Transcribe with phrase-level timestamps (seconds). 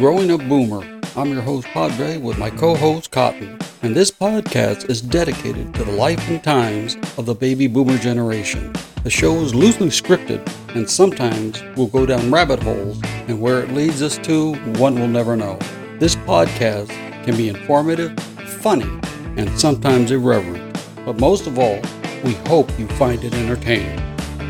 [0.00, 0.80] Growing Up Boomer.
[1.14, 3.58] I'm your host, Padre, with my co host, Cotton.
[3.82, 8.72] And this podcast is dedicated to the life and times of the baby boomer generation.
[9.04, 10.40] The show is loosely scripted,
[10.74, 12.98] and sometimes we'll go down rabbit holes,
[13.28, 15.58] and where it leads us to, one will never know.
[15.98, 16.88] This podcast
[17.26, 18.18] can be informative,
[18.62, 18.88] funny,
[19.36, 20.82] and sometimes irreverent.
[21.04, 21.78] But most of all,
[22.24, 23.98] we hope you find it entertaining.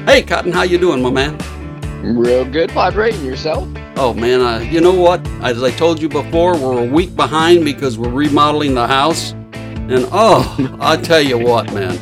[0.07, 1.59] Hey, Cotton, how you doing, my man?
[2.02, 3.12] Real good, Padre.
[3.12, 3.68] And yourself?
[3.96, 5.27] Oh man, uh, you know what?
[5.42, 9.32] As I told you before, we're a week behind because we're remodeling the house.
[9.52, 11.98] And oh, I tell you what, man,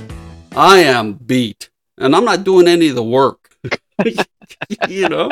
[0.55, 3.51] I am beat, and I'm not doing any of the work.
[4.89, 5.31] you know,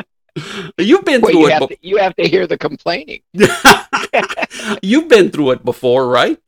[0.78, 1.52] you've been Well, through you it.
[1.52, 3.20] have, be- to, you have to hear the complaining.
[4.82, 6.38] you've been through it before, right?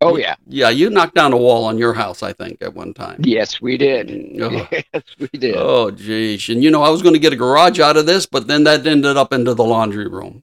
[0.00, 0.34] Oh, yeah.
[0.46, 3.20] Yeah, you knocked down a wall on your house, I think, at one time.
[3.24, 4.10] Yes, we did.
[4.40, 4.68] Oh.
[4.92, 5.54] Yes, we did.
[5.56, 6.48] Oh, geez.
[6.50, 8.64] And you know, I was going to get a garage out of this, but then
[8.64, 10.42] that ended up into the laundry room.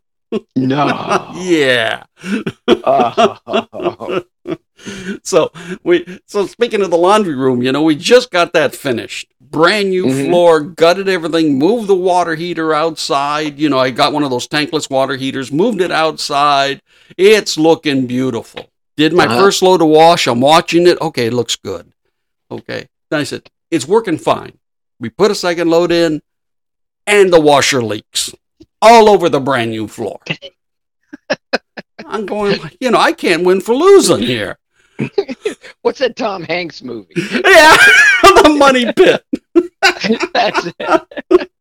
[0.55, 1.31] No.
[1.35, 2.03] yeah.
[2.69, 4.23] Oh.
[5.23, 5.51] so
[5.83, 9.27] we so speaking of the laundry room, you know, we just got that finished.
[9.41, 10.27] Brand new Mhm.
[10.29, 13.59] floor, gutted everything, moved the water heater outside.
[13.59, 16.81] You know, I got one of those tankless water heaters, moved it outside.
[17.17, 18.70] It's looking beautiful.
[18.97, 19.39] Did my Uh-huh.
[19.39, 20.27] first load of wash.
[20.27, 20.99] I'm watching it.
[21.01, 21.91] Okay, it looks good.
[22.49, 22.87] Okay.
[23.09, 24.57] Then I said, it's working fine.
[24.99, 26.21] We put a second load in,
[27.07, 28.33] and the washer leaks
[28.81, 30.19] all over the brand new floor.
[32.05, 34.57] I'm going, you know, I can't win for losing here.
[35.81, 37.13] What's that Tom Hanks movie?
[37.15, 37.77] Yeah,
[38.23, 39.23] the money pit.
[40.33, 41.51] That's it.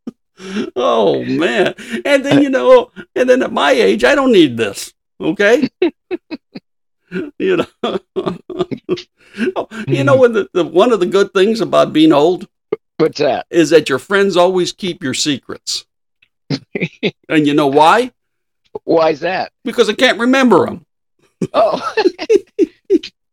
[0.77, 1.75] Oh man.
[2.05, 4.93] And then you know, and then at my age, I don't need this.
[5.21, 5.69] Okay.
[7.39, 7.67] you know.
[9.55, 10.21] Oh, you know hmm.
[10.21, 12.49] when the, the one of the good things about being old
[12.97, 13.47] What's that?
[13.49, 15.87] is that your friends always keep your secrets.
[17.29, 18.11] and you know why?
[18.83, 19.53] Why is that?
[19.65, 20.85] Because I can't remember them.
[21.55, 21.95] Oh.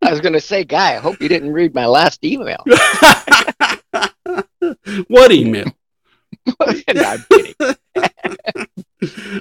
[0.03, 2.63] I was going to say, Guy, I hope you didn't read my last email.
[5.07, 5.66] what email?
[6.46, 7.56] no, I'm kidding.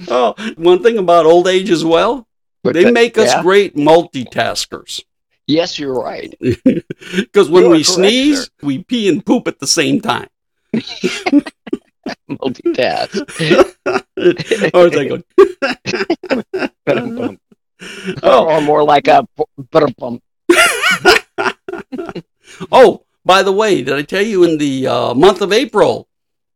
[0.08, 2.26] Oh, one thing about old age as well,
[2.66, 3.42] But they that- make us yeah.
[3.42, 5.02] great multitaskers.
[5.46, 6.34] Yes, you're right.
[6.40, 8.50] Because when You we correct, sneeze, sir.
[8.62, 10.26] we pee and poop at the same time.
[12.30, 13.14] Multitask.
[14.74, 15.22] or they go,
[18.22, 19.26] oh, Or more like a
[19.70, 20.20] ba-dum-bum.
[22.72, 26.08] oh, by the way, did I tell you in the uh, month of April,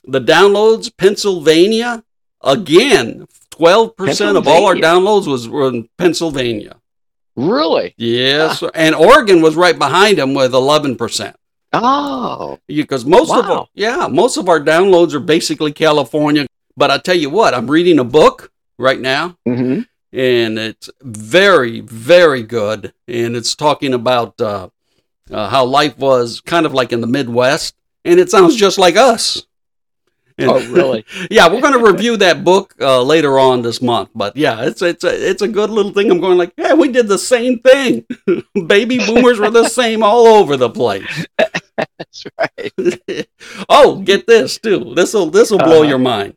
[0.05, 2.05] the downloads, Pennsylvania,
[2.43, 3.27] again,
[3.61, 6.77] 12% of all our downloads was were in Pennsylvania.
[7.37, 7.95] Really?
[7.97, 8.63] Yes.
[8.75, 11.35] And Oregon was right behind them with 11%.
[11.73, 16.45] Oh, because most of our, yeah most of our downloads are basically california
[16.77, 19.83] but i tell you what i'm reading a book right now hmm
[20.13, 24.69] and it's very very good and it's talking about uh,
[25.31, 28.97] uh, how life was kind of like in the midwest and it sounds just like
[28.97, 29.47] us
[30.49, 31.05] oh, really?
[31.31, 34.83] yeah we're going to review that book uh, later on this month but yeah it's
[34.83, 37.59] it's a, it's a good little thing i'm going like yeah we did the same
[37.61, 38.05] thing
[38.67, 41.27] baby boomers were the same all over the place
[41.99, 43.27] That's right.
[43.69, 44.93] oh, get this too.
[44.95, 45.89] This will this will blow Uh-huh.
[45.89, 46.37] your mind.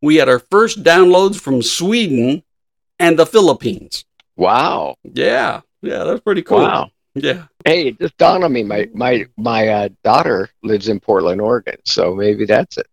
[0.00, 2.42] We had our first downloads from Sweden
[2.98, 4.04] and the Philippines.
[4.36, 4.96] Wow.
[5.02, 6.60] Yeah, yeah, that's pretty cool.
[6.60, 6.90] Wow.
[7.14, 7.44] Yeah.
[7.64, 8.62] Hey, it just dawned on me.
[8.62, 12.86] My my my uh, daughter lives in Portland, Oregon, so maybe that's it.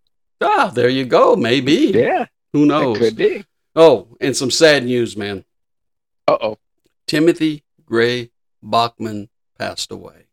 [0.45, 1.35] Ah, there you go.
[1.35, 1.91] Maybe.
[1.93, 2.97] Yeah, Who knows?
[2.97, 3.45] could be.
[3.75, 5.43] Oh, and some sad news, man.
[6.27, 6.57] Uh oh,
[7.07, 8.31] Timothy Gary
[8.63, 9.29] Bachman
[9.59, 10.27] passed away.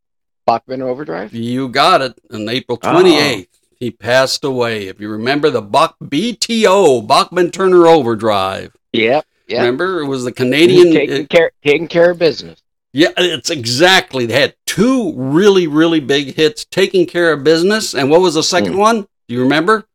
[0.47, 1.33] Bachman Overdrive.
[1.35, 2.15] You got it.
[2.33, 2.89] On April Oh.
[2.93, 3.47] 28th,
[3.79, 4.87] he passed away.
[4.89, 8.75] If you remember the Bach BTO, Bachman Turner Overdrive.
[8.93, 9.25] Yep.
[9.49, 9.59] Yeah.
[9.61, 10.93] Remember, it was the Canadian.
[10.93, 12.63] taking care taking care of business.
[12.95, 14.27] Yeah, it's exactly.
[14.27, 17.95] They had two really, really big hits, taking care of business.
[17.95, 18.79] And what was the second Mm.
[18.79, 19.01] one?
[19.29, 19.87] Do you remember?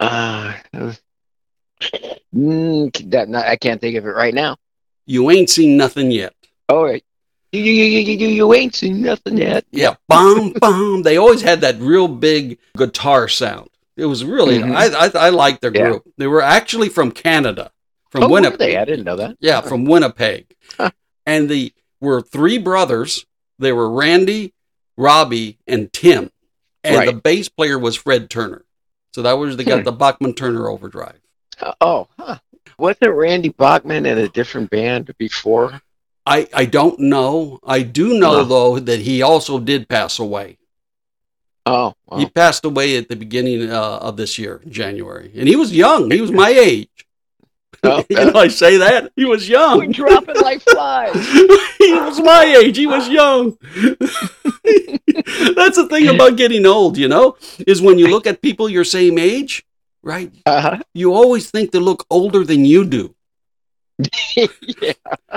[0.00, 0.54] Uh,
[2.34, 4.56] mm, that, no, I can't think of it right now.
[5.06, 6.34] You ain't seen nothing yet.
[6.68, 7.00] Oh, you
[7.52, 9.64] you you you, you, you ain't seen nothing yet.
[9.70, 11.02] Yeah, bomb, bomb.
[11.02, 13.70] They always had that real big guitar sound.
[13.96, 14.76] It was really, Mhm.
[14.76, 15.88] I, I, I liked their Yeah.
[15.90, 16.04] group.
[16.18, 17.72] They were actually from Canada,
[18.10, 18.58] from oh, Winnipeg.
[18.58, 18.76] they?
[18.76, 19.36] I didn't know that.
[19.40, 20.54] Yeah, from Winnipeg.
[20.76, 20.90] Huh.
[21.26, 23.24] And the were three brothers.
[23.58, 24.52] They were Randy,
[24.96, 26.30] Robbie, and Tim.
[26.84, 27.06] And Right.
[27.06, 28.64] the bass player was Fred Turner.
[29.18, 29.84] So that was they got Hmm.
[29.84, 31.18] the Bachman Turner overdrive.
[31.80, 32.38] Oh, huh.
[32.78, 35.82] Wasn't Randy Bachman in a different band before?
[36.24, 37.58] I, I don't know.
[37.66, 38.44] I do know Huh.
[38.44, 40.58] though that he also did pass away.
[41.66, 45.56] Oh, well, He passed away at the beginning uh, of this year, January, and he
[45.56, 46.12] was young.
[46.12, 46.88] He was my age.
[47.84, 49.78] Oh, you I say that he was young.
[49.78, 49.92] we young.
[49.92, 51.14] drop it like flies.
[51.78, 52.76] he was my age.
[52.76, 53.56] He was young.
[55.54, 57.36] That's the thing about getting old, you know,
[57.66, 59.64] is when you look at people your same age,
[60.02, 60.32] right?
[60.46, 60.78] Uh-huh.
[60.94, 63.14] You always think they look older than you do.
[64.36, 64.92] yeah.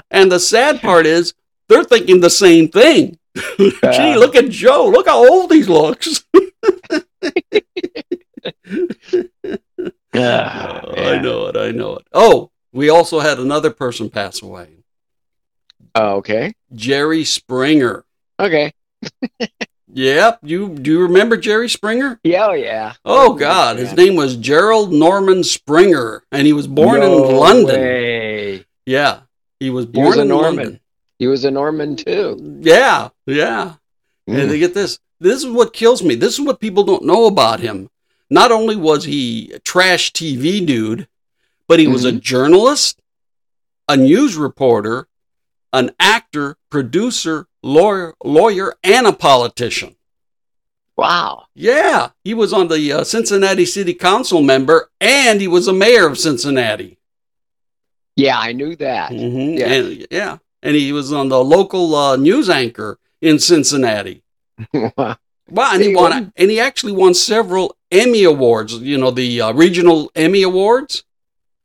[0.10, 1.34] And the sad part is
[1.68, 3.18] they're thinking the same thing.
[3.58, 4.18] Gee, Uh.
[4.20, 4.90] look at Joe.
[4.90, 6.24] Look how old he looks.
[10.14, 10.82] Oh, yeah.
[10.98, 11.56] I know it.
[11.58, 12.08] I know it.
[12.14, 14.68] Oh, we also had another person pass away.
[15.96, 16.54] Oh, okay.
[16.74, 18.06] Jerry Springer.
[18.40, 18.74] Okay.
[19.94, 20.40] Yep.
[20.44, 22.20] You do you remember Jerry Springer?
[22.24, 22.94] Yeah, oh, yeah.
[23.04, 27.76] Oh God, his name was Gerald Norman Springer, and he was born No in London.
[27.82, 28.66] way.
[28.86, 29.22] Yeah,
[29.60, 30.56] he was He born was a in Norman.
[30.56, 30.80] London.
[31.20, 32.60] He was a Norman too.
[32.62, 33.74] Yeah, yeah.
[34.28, 34.48] And Mm.
[34.50, 34.98] they get this.
[35.20, 36.16] This is what kills me.
[36.16, 37.90] This is what people don't know about him.
[38.32, 41.08] Not only was he a trash TV dude,
[41.68, 43.02] but he was a journalist,
[43.90, 45.10] a news reporter,
[45.74, 49.96] an actor, producer, lawyer, lawyer, and a politician.
[50.96, 51.48] Wow.
[51.56, 56.08] Yeah, he was on the uh, Cincinnati City Council member, and he was a mayor
[56.08, 56.98] of Cincinnati.
[58.16, 59.12] Yeah, I knew that.
[59.12, 59.60] Mhm.
[59.60, 59.74] Yeah.
[59.74, 64.24] And, yeah, and he was on the local uh, news anchor in Cincinnati.
[65.50, 68.74] Well, and he won, and he actually won several Emmy awards.
[68.76, 71.04] You know, the uh, regional Emmy awards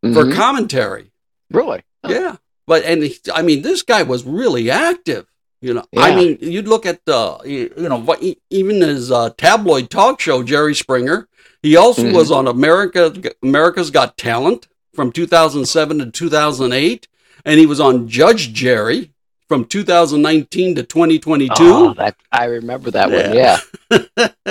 [0.02, 0.34] for Mhm.
[0.34, 1.12] commentary.
[1.50, 1.82] Really?
[2.05, 2.11] Oh.
[2.11, 2.37] Yeah,
[2.67, 5.26] but and he, I mean, this guy was really active.
[5.62, 8.05] You know, I mean, you'd look at the, you you know,
[8.50, 11.28] even his uh, tabloid talk show, Jerry Springer.
[11.62, 12.12] He also Mhm.
[12.14, 13.12] was on America
[13.43, 17.08] America's Got Talent from 2007 to 2008,
[17.44, 19.12] and he was on Judge Jerry
[19.48, 21.54] from 2019 to 2022.
[21.58, 23.34] Oh, that I remember that one.
[23.34, 23.58] Yeah.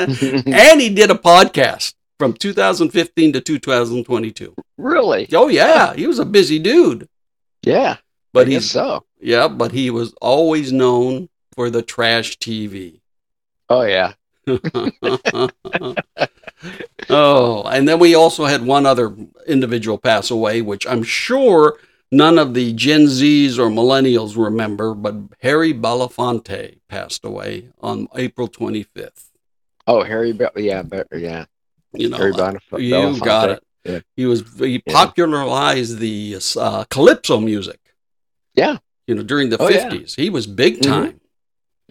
[0.45, 4.55] and he did a podcast from 2015 to 2022.
[4.77, 5.27] really?
[5.33, 7.09] Oh yeah, he was a busy dude.
[7.63, 7.97] Yeah.
[8.33, 9.05] But he's so.
[9.19, 12.99] yeah, but he was always known for the trash TV.
[13.69, 14.13] Oh yeah.
[17.09, 19.15] oh, and then we also had one other
[19.47, 21.79] individual pass away, which I'm sure
[22.11, 28.47] none of the Gen Zs or millennials remember, but Harry Belafonte passed away on April
[28.47, 29.31] 25th.
[29.87, 30.31] Oh, Harry.
[30.33, 31.45] Be- yeah, but yeah.
[31.93, 33.21] You know, Harry uh, you Belafonte.
[33.23, 33.63] got it.
[33.83, 33.99] Yeah.
[34.15, 34.93] He was he Yeah.
[34.93, 37.79] popularized the uh, calypso music.
[38.55, 38.77] Yeah.
[39.07, 39.89] You know, during the Oh, yeah.
[39.89, 40.15] 50s.
[40.15, 40.81] He was big Mhm.
[40.81, 41.21] time.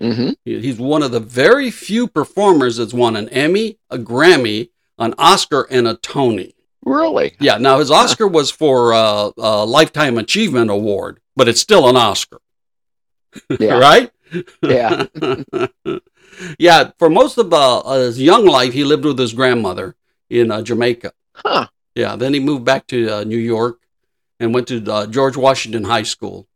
[0.01, 0.31] Mm-hmm.
[0.45, 5.15] He- He's one of the very few performers that's won an Emmy, a Grammy, an
[5.19, 6.54] Oscar, and a Tony.
[6.85, 7.35] Really?
[7.41, 11.97] Yeah, now his Oscar was for uh, a Lifetime Achievement Award, but it's still an
[11.97, 12.41] Oscar,
[13.59, 13.79] Yeah.
[13.79, 14.11] right?
[14.63, 15.07] Yeah.
[16.59, 19.97] yeah, for most of uh, his young life, he lived with his grandmother
[20.29, 21.13] in uh, Jamaica.
[21.35, 21.69] Huh.
[21.95, 23.79] Yeah, then he moved back to uh, New York
[24.41, 26.49] and went to uh, George Washington High School.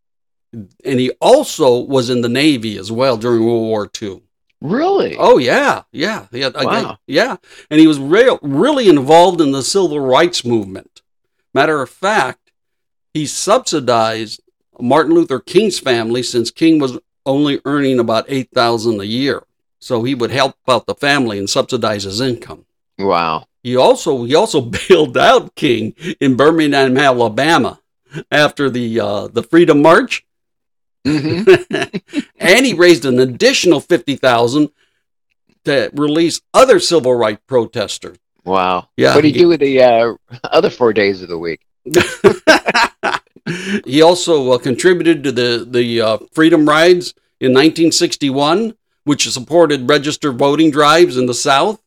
[0.53, 4.23] And he also was in the Navy as well during World War II.
[4.61, 5.17] Really?
[5.19, 6.65] Oh yeah, yeah, yeah, I-
[7.07, 7.37] yeah.
[7.71, 11.01] And he was real, really involved in the civil rights movement.
[11.55, 12.51] Matter of fact,
[13.15, 14.41] he subsidized
[14.81, 19.45] Martin Luther King's family since King was only earning about eight thousand a year.
[19.81, 22.65] So he would help out the family and subsidize his income.
[22.99, 23.47] Wow.
[23.63, 27.81] He also he also bailed out King in Birmingham, Alabama,
[28.33, 30.25] after the uh, the Freedom March,
[31.09, 34.71] hmm and he raised an additional fifty thousand
[35.65, 38.19] to release other civil rights protesters.
[38.45, 38.89] Wow.
[38.97, 41.61] Yeah, What do you he- do with the uh, other four days of the week?
[43.85, 48.75] he also uh, contributed to the the uh, Freedom Rides in 1961,
[49.05, 51.81] which supported registered voting drives in the South.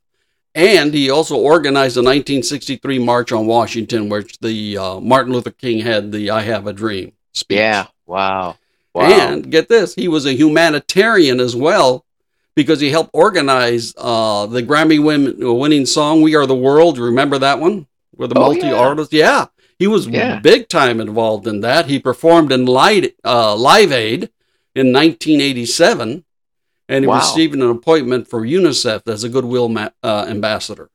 [0.53, 5.79] And he also organized the 1963 March on Washington, which the uh, Martin Luther King
[5.79, 7.57] had the "I Have a Dream" speech.
[7.57, 7.87] Yeah.
[8.05, 8.57] Wow.
[8.93, 9.03] Wow.
[9.09, 12.05] And get this, he was a humanitarian as well
[12.55, 17.05] because he helped organize uh, the Grammy win- winning song "We Are the World." You
[17.05, 17.87] remember that one?
[18.17, 19.45] With the Oh, multi artists, yeah.
[19.79, 20.39] He was Yeah.
[20.39, 21.87] big time involved in that.
[21.87, 24.29] He performed in Light, uh, Live Aid
[24.75, 26.23] in 1987,
[26.89, 27.19] and he Wow.
[27.19, 30.89] received an appointment for UNICEF as a goodwill ma- uh, ambassador.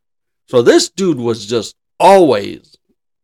[0.48, 2.76] So this dude was just always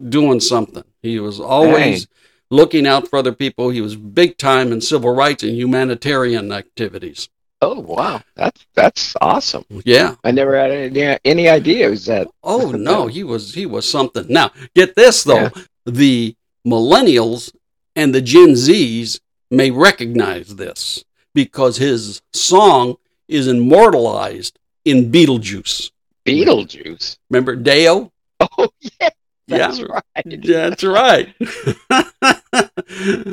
[0.09, 0.85] doing something.
[1.03, 2.07] He was always
[2.53, 3.71] looking out for other people.
[3.71, 7.29] He was big time in civil rights and humanitarian activities.
[7.63, 8.21] oh wow.
[8.37, 9.65] That's that's awesome.
[9.85, 10.15] Yeah.
[10.23, 12.29] I never had any, any idea it was that.
[12.45, 14.27] Oh no, he was he was something.
[14.29, 15.63] Now get this though, Yeah.
[15.87, 17.53] the millennials
[17.97, 21.05] and the Gen Zs may recognize this
[21.35, 22.97] because his song
[23.29, 25.91] is immortalized in Beetlejuice.
[26.27, 27.17] Beetlejuice.
[27.31, 28.11] Remember Day-o?
[28.59, 28.69] Oh
[29.01, 29.11] yeah.
[29.53, 29.87] That's Yeah.
[29.87, 30.43] right.
[30.43, 31.35] That's right.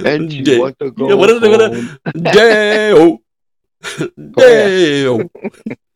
[0.05, 1.99] And you Da- want to go yeah, what is it- home.
[2.23, 3.21] Day-o.
[4.37, 5.29] Day-o.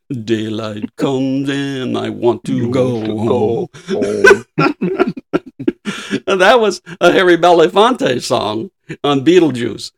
[0.14, 3.68] Daylight comes in, I want to You go want to home.
[3.88, 4.02] go
[4.68, 5.14] home.
[6.28, 8.70] That was a Harry Belafonte song
[9.04, 9.92] on Beetlejuice.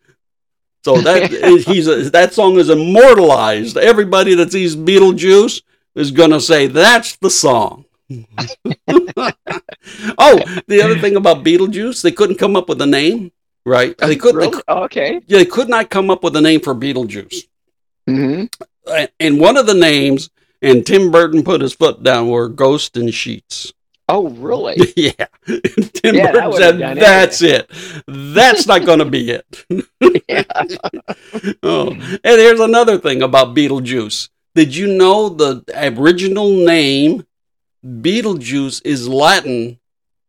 [0.86, 1.32] So that
[1.67, 3.77] he's a, that song is immortalized.
[3.77, 5.62] Everybody that sees Beetlejuice
[5.96, 7.85] is gonna say that's the song.
[8.90, 13.32] oh, the other thing about Beetlejuice, they couldn't come up with a name,
[13.66, 13.98] right?
[13.98, 14.38] They couldn't.
[14.42, 14.62] Really?
[14.68, 15.20] Okay.
[15.28, 17.48] They, they could not come up with a name for Beetlejuice.
[18.08, 18.46] hmm
[19.20, 20.30] And- one of the names,
[20.62, 23.74] and Tim Burton put his foot down, were Ghost and Sheets.
[24.08, 24.76] Oh, really?
[24.96, 25.12] yeah.
[25.48, 27.72] Tim Yeah, Burton would've said, that's it.
[28.08, 29.66] That's not going to be it.
[30.30, 30.44] yeah.
[31.64, 31.90] oh.
[31.90, 34.30] And here's another thing about Beetlejuice.
[34.54, 35.64] Did you know the
[35.98, 37.26] original name
[37.86, 39.80] Beetlejuice is Latin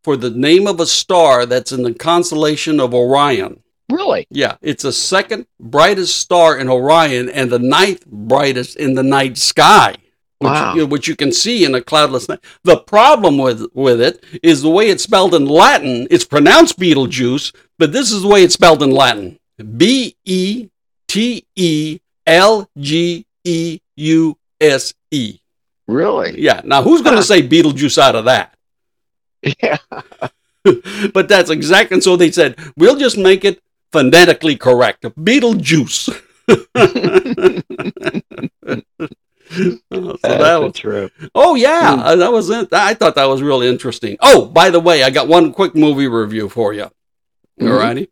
[0.05, 3.63] for the name of a star that's in the constellation of Orion?
[3.91, 4.27] Really?
[4.31, 9.39] Yeah, it's the second brightest star in Orion and the ninth brightest in the night
[9.39, 9.95] sky.
[10.39, 10.75] Which, Wow.
[10.75, 12.41] you which you can see in a cloudless night.
[12.63, 16.07] The problem with with it is the way it's spelled in Latin.
[16.11, 19.39] It's pronounced Beetlejuice, but this is the way it's spelled in Latin:
[19.79, 20.69] B E
[21.09, 25.39] T E L G E U S E.
[25.87, 26.41] Really?
[26.41, 26.61] Yeah.
[26.65, 28.55] Now, who's going to say Beetlejuice out of that?
[29.63, 29.79] Yeah.
[31.13, 31.93] but that's exact.
[31.93, 33.63] And so they said, we'll just make it
[33.93, 35.03] phonetically correct.
[35.03, 36.23] Beetlejuice.
[39.49, 41.09] Oh, so That's that was, true.
[41.35, 42.73] oh yeah, that was it.
[42.73, 44.17] I thought that was really interesting.
[44.21, 46.91] Oh, by the way, I got one quick movie review for you.
[47.61, 47.69] Mhm.
[47.69, 48.09] Alrighty,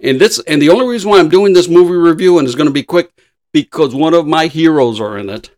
[0.00, 2.66] and this and the only reason why I'm doing this movie review and it's going
[2.66, 3.12] to be quick
[3.52, 5.50] because one of my heroes are in it,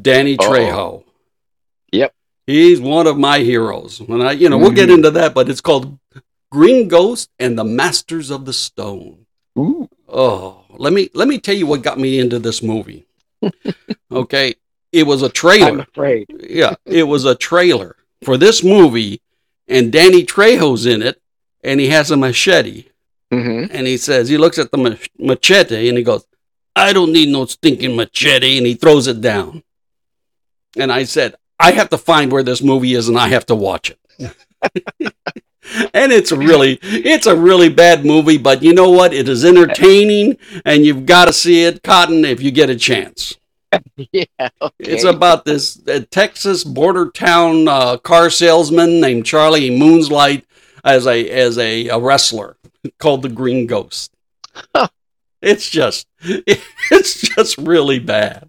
[0.00, 0.48] Danny Uh-oh.
[0.48, 1.04] Trejo.
[2.48, 4.00] He's one of my heroes.
[4.00, 4.94] And I, you know, we'll get Mhm.
[4.94, 5.98] into that, but it's called
[6.50, 9.26] Green Ghost and the Masters of the Stone.
[9.58, 9.86] Ooh.
[10.08, 13.04] Oh, let me let me tell you what got me into this movie.
[14.10, 14.54] okay,
[14.92, 15.68] it was a trailer.
[15.68, 16.26] I'm afraid.
[16.48, 19.20] yeah, it was a trailer for this movie,
[19.68, 21.20] and Danny Trejo's in it,
[21.62, 22.84] and he has a machete,
[23.30, 26.24] hmm and he says he looks at the mach- machete and he goes,
[26.74, 29.62] "I don't need no stinking machete," and he throws it down.
[30.76, 33.54] And I said, "I have to find where this movie is, and I have to
[33.54, 33.98] watch it."
[35.94, 40.36] and it's really it's a really bad movie but you know what it is entertaining
[40.64, 43.36] and you've got to see it cotton if you get a chance
[44.12, 44.24] Yeah.
[44.40, 44.72] Okay.
[44.78, 50.46] it's about this uh, texas border town uh, car salesman named charlie moonslight
[50.84, 52.56] as a as a, a wrestler
[52.98, 54.12] called the green ghost
[54.74, 54.88] Huh.
[55.42, 58.48] it's just it's just really bad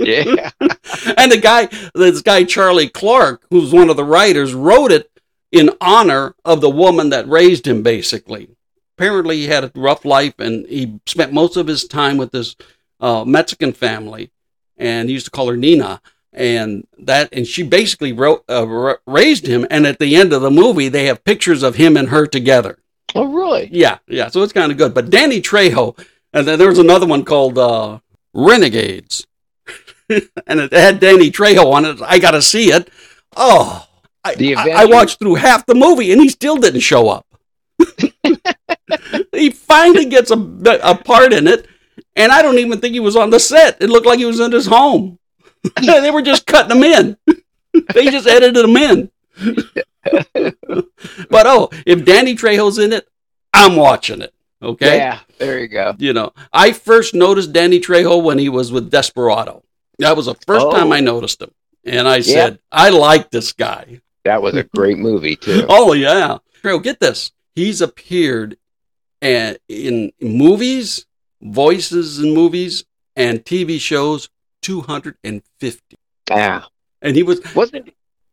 [0.00, 0.50] yeah.
[0.60, 5.10] and the guy, this guy Charlie Clark, who's one of the writers, wrote it
[5.52, 7.82] in honor of the woman that raised him.
[7.82, 8.48] Basically,
[8.96, 12.56] apparently he had a rough life, and he spent most of his time with this
[13.00, 14.30] uh, Mexican family,
[14.76, 16.00] and he used to call her Nina.
[16.32, 19.66] And that, and she basically wrote, uh, raised him.
[19.68, 22.78] And at the end of the movie, they have pictures of him and her together.
[23.14, 23.68] Oh, really?
[23.72, 24.28] Yeah, yeah.
[24.28, 24.94] So it's kind of good.
[24.94, 25.98] But Danny Trejo,
[26.32, 27.98] and then there was another one called uh,
[28.32, 29.26] Renegades,
[30.46, 32.00] and it had Danny Trejo on it.
[32.02, 32.90] I got to see it.
[33.36, 33.86] Oh,
[34.24, 34.34] I,
[34.74, 37.26] I watched through half the movie, and he still didn't show up.
[39.32, 40.36] he finally gets a,
[40.82, 41.66] a part in it,
[42.16, 43.80] and I don't even think he was on the set.
[43.80, 45.18] It looked like he was in his home.
[45.82, 47.16] they were just cutting him in.
[47.94, 49.10] they just edited him in.
[51.30, 53.08] but oh, if Danny Trejo's in it,
[53.54, 54.34] I'm watching it.
[54.62, 54.98] Okay.
[54.98, 55.20] Yeah.
[55.38, 55.94] There you go.
[55.98, 59.62] You know, I first noticed Danny Trejo when he was with Desperado.
[60.00, 60.72] That was the first Oh.
[60.72, 61.50] time I noticed him.
[61.84, 64.00] And I said, I like this guy.
[64.24, 65.64] That was a great movie too.
[65.68, 66.38] Oh, yeah.
[66.62, 67.32] Trejo, get this.
[67.54, 68.58] He's appeared
[69.22, 71.06] in movies,
[71.42, 72.84] voices in movies,
[73.16, 74.28] and TV shows
[74.62, 75.96] 250.
[76.28, 76.64] Yeah.
[77.02, 77.90] And he was, Wasn't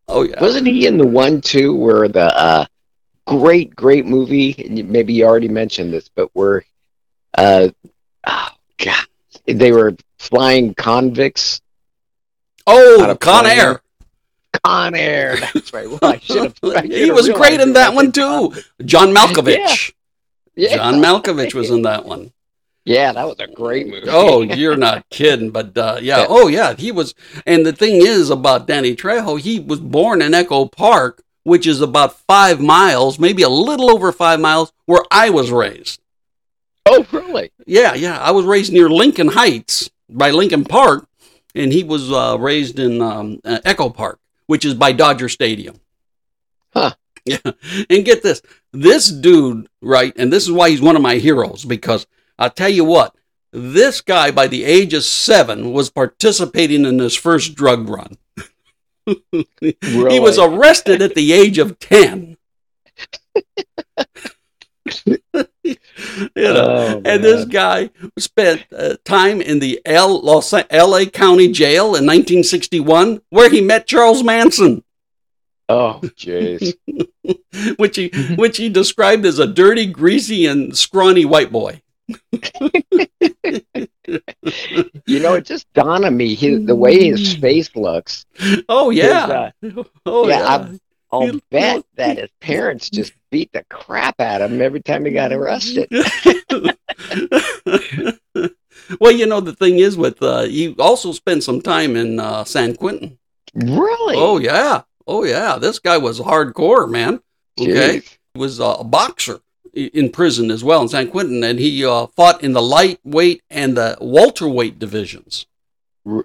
[0.07, 0.41] oh, yeah.
[0.41, 2.65] wasn't he in the one too where the uh,
[3.25, 4.55] great great movie?
[4.67, 6.65] and Maybe you already mentioned this, but where
[7.37, 7.69] uh,
[8.27, 9.05] oh god,
[9.45, 11.61] they were flying convicts.
[12.65, 13.57] Oh, Con plane.
[13.57, 13.81] Air.
[14.63, 15.37] Con Air.
[15.53, 15.89] That's right.
[15.89, 16.85] Well, I should have.
[16.85, 18.53] He was great in that one, too.
[18.83, 19.93] John Malkovich.
[20.55, 20.75] Yeah.
[20.75, 22.31] John Malkovich was in that one.
[22.83, 24.07] Yeah, that was a great movie.
[24.07, 26.19] Oh, you're not kidding, but uh, yeah.
[26.19, 26.25] Yeah.
[26.29, 26.73] Oh, yeah.
[26.73, 27.13] He was,
[27.45, 31.81] and the thing is about Danny Trejo, he was born in Echo Park, which is
[31.81, 35.99] about five miles, maybe a little over five miles, where I was raised.
[36.85, 37.51] oh, really?
[37.65, 38.19] Yeah, yeah.
[38.19, 41.07] I was raised near Lincoln Heights by Lincoln Park,
[41.55, 45.79] and he was uh, raised in um, uh, Echo Park, which is by Dodger Stadium.
[46.73, 46.93] Huh.
[47.27, 47.51] Yeah.
[47.89, 48.41] And get this.
[48.71, 52.07] This dude, right, and this is why he's one of my heroes, because
[52.39, 53.17] I'll tell you what,
[53.51, 58.17] this guy by the age of seven was participating in his first drug run.
[59.61, 62.37] He was arrested at the age of 10.
[66.17, 71.51] you know, Oh, and this guy spent uh, time in the L- Los LA County
[71.51, 74.83] Jail in 1961 where he met Charles Manson.
[75.69, 76.73] Oh, jeez.
[77.77, 81.81] which he which he described as a dirty, greasy, and scrawny white boy.
[85.05, 88.25] you know, it just dawned on me his, the way his face looks.
[88.69, 90.77] Oh yeah, uh, oh yeah, yeah.
[91.11, 95.05] I'll You- bet that his parents just beat the crap out of him every time
[95.05, 95.87] he got arrested.
[98.99, 102.43] well, you know the thing is with uh, he also spent some time in uh,
[102.43, 103.17] San Quentin.
[103.53, 104.15] Really?
[104.17, 105.57] Oh yeah, oh yeah.
[105.57, 107.21] This guy was hardcore, man.
[107.59, 108.17] Okay, Jeez.
[108.33, 109.39] he was uh, a boxer
[109.73, 113.77] in prison as well in San Quentin, and he uh, fought in the lightweight and
[113.77, 115.45] the welterweight divisions.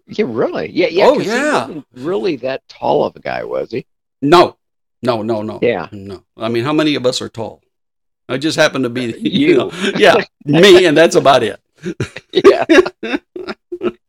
[0.06, 0.70] Yeah, really?
[0.70, 1.06] Yeah, yeah.
[1.06, 1.66] Oh, yeah.
[1.66, 3.84] wasn't really that tall of a guy, was he?
[4.20, 4.56] No,
[5.02, 5.58] no, no, no.
[5.62, 5.88] Yeah.
[5.92, 6.24] No.
[6.36, 7.62] I mean, how many of us are tall?
[8.28, 9.18] I just happen to be you.
[9.22, 9.56] You.
[9.56, 11.60] know, yeah, me, and that's about it.
[12.32, 12.64] Yeah.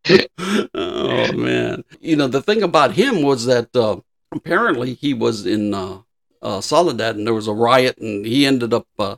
[0.74, 1.84] oh man!
[2.00, 3.98] You know the thing about him was that uh,
[4.32, 6.00] apparently he was in uh,
[6.42, 9.16] uh, Soledad, and there was a riot, and he ended up, uh,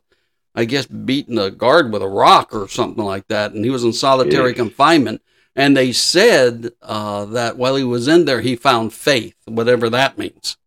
[0.54, 3.84] I guess, beating a guard with a rock or something like that, and he was
[3.84, 4.58] in solitary Jeez.
[4.58, 5.22] confinement.
[5.58, 10.18] And they said uh, that while he was in there, he found faith, whatever that
[10.18, 10.58] means.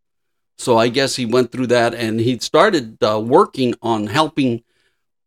[0.59, 4.63] So I guess he went through that, and he started uh, working on helping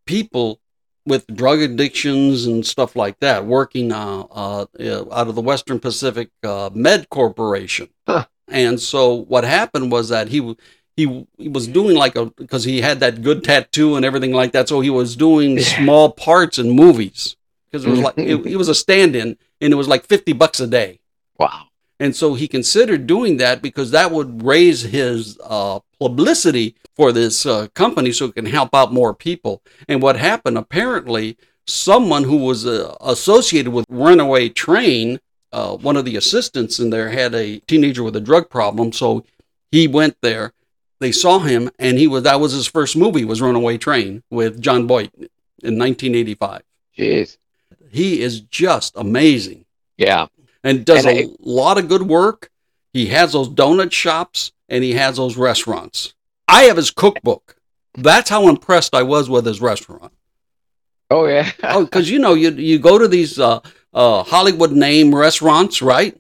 [0.06, 0.60] people
[1.06, 5.80] with drug addictions and stuff like that, working uh, uh, uh, out of the Western
[5.80, 7.90] Pacific uh, Med Corporation.
[8.08, 8.26] Huh.
[8.48, 10.56] And so what happened was that he
[10.98, 14.52] he he was doing like a because he had that good tattoo and everything like
[14.52, 14.68] that.
[14.68, 15.64] So he was doing Yeah.
[15.64, 17.38] small parts in movies
[17.72, 20.60] because it was like it, it was a stand-in and it was like fifty bucks
[20.60, 21.00] a day.
[21.40, 21.68] Wow.
[22.02, 27.46] And so he considered doing that because that would raise his uh, publicity for this
[27.46, 29.62] uh, company so it can help out more people.
[29.88, 31.38] And what happened, apparently,
[31.68, 35.20] someone who was uh, associated with Runaway Train,
[35.54, 38.92] uh, one of the assistants in there, had a teenager with a drug problem.
[38.92, 39.24] So
[39.72, 40.54] he went there.
[41.02, 44.60] They saw him, and he was that was his first movie was Runaway Train with
[44.60, 46.64] Jon Voight in 1985.
[46.98, 47.38] Jeez.
[47.92, 49.66] He is just amazing
[49.98, 50.26] Yeah.
[50.64, 52.50] And does And a I- lot of good work.
[52.94, 56.14] He has those donut shops and he has those restaurants.
[56.48, 57.56] I have his cookbook.
[57.96, 60.12] That's how impressed I was with his restaurant.
[61.10, 61.50] Oh yeah.
[61.64, 63.60] Oh, because you know, you you go to these uh,
[63.94, 66.18] uh, Hollywood name restaurants, right?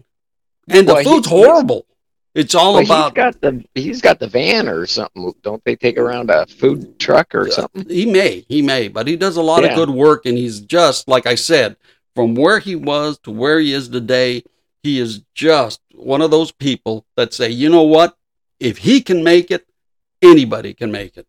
[0.67, 1.85] And the Well, he- food's horrible.
[2.33, 5.33] It's all Well, about he's got the he's got the van or something.
[5.43, 7.85] Don't they take around a food truck or something?
[7.89, 11.09] He may, he may, but he does a lot of good work, and he's just
[11.09, 11.75] like I said,
[12.15, 14.43] from where he was to where he is today,
[14.83, 18.17] he is just one of those people that say, you know what,
[18.59, 19.65] if he can make it,
[20.21, 21.27] anybody can make it.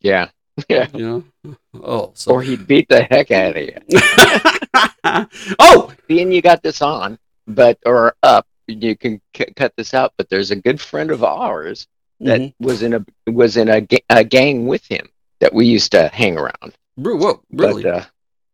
[0.00, 0.28] Yeah.
[0.68, 0.86] Yeah.
[0.92, 1.56] You know?
[1.82, 5.26] Oh, so Or he'd beat the heck out of you.
[5.58, 10.12] oh, Seeing you got this on, but or up, you can c- cut this out.
[10.18, 11.88] But there's a good friend of ours
[12.20, 12.54] that mhm.
[12.60, 15.08] was in a was in a, ga- a gang with him
[15.40, 16.74] that we used to hang around.
[16.96, 17.82] Whoa, really?
[17.82, 18.04] But, uh,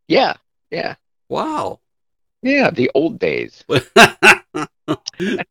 [0.06, 0.34] yeah.
[0.70, 0.94] Yeah.
[1.28, 1.80] Wow.
[2.42, 2.70] Yeah.
[2.70, 3.64] The old days.
[4.88, 4.96] All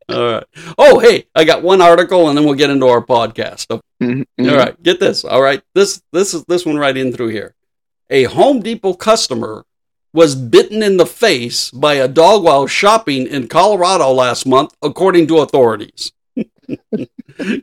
[0.08, 0.44] right.
[0.76, 3.66] Oh, hey, I got one article, and then we'll get into our podcast.
[4.02, 4.24] Mhm.
[4.40, 5.24] All right, get this.
[5.24, 7.54] All right, this this is this one right in through here.
[8.10, 9.64] A Home Depot customer
[10.12, 15.26] was bitten in the face by a dog while shopping in Colorado last month, according
[15.28, 16.12] to authorities.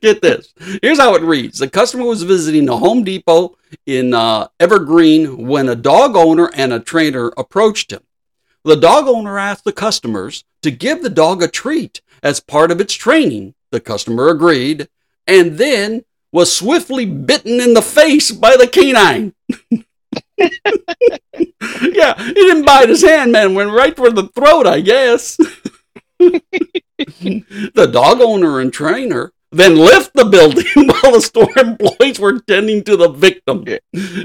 [0.01, 0.53] Get this.
[0.81, 5.69] Here's how it reads: The customer was visiting a Home Depot in uh, Evergreen when
[5.69, 8.03] a dog owner and a trainer approached him.
[8.63, 12.81] The dog owner asked the customers to give the dog a treat as part of
[12.81, 13.53] its training.
[13.71, 14.87] The customer agreed
[15.27, 19.33] and then was swiftly bitten in the face by the canine.
[20.37, 23.53] yeah, he didn't bite his hand, man.
[23.53, 25.37] Went right for the throat, I guess.
[26.19, 32.83] the dog owner and trainer then left the building while the store employees were tending
[32.83, 33.63] to the victim.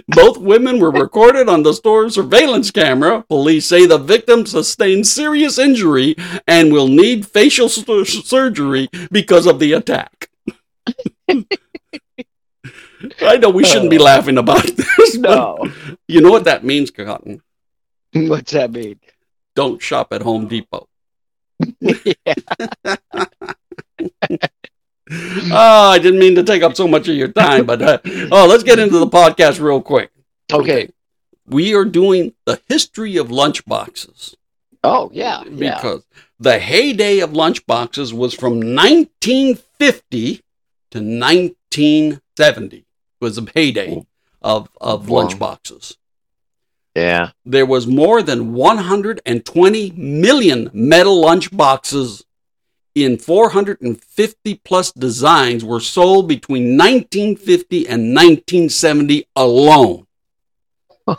[0.09, 3.25] Both women were recorded on the store's surveillance camera.
[3.29, 6.17] Police say the victim sustained serious injury
[6.49, 10.31] and will need facial sur- surgery because of the attack.
[13.23, 14.05] I know we shouldn't be oh.
[14.05, 15.73] laughing about this, but No.
[16.09, 17.41] you know what that means, Cotton?
[18.13, 18.99] What's that mean?
[19.55, 20.89] Don't shop at Home Depot.
[25.13, 27.99] oh, I didn't mean to take up so much of your time, but uh,
[28.31, 30.11] oh, let's get into the podcast real quick.
[30.53, 30.89] Okay.
[31.47, 34.35] We are doing the history of lunchboxes
[34.85, 35.75] Oh yeah, yeah.
[35.77, 36.07] because
[36.39, 40.37] the heyday of lunchboxes was from 1950
[40.93, 42.85] to 1970
[43.21, 44.07] was the heyday
[44.41, 45.27] of, of Wow.
[45.29, 45.97] lunchboxes.
[47.01, 47.31] Yeah.
[47.45, 52.25] There was more than 120 million metal lunchboxes
[52.95, 60.07] in 450 plus designs were sold between 1950 and 1970 alone.